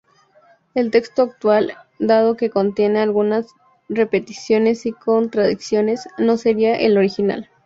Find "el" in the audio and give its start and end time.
0.73-0.89, 6.75-6.97